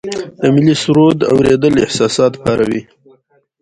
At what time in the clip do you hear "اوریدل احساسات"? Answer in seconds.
1.33-2.33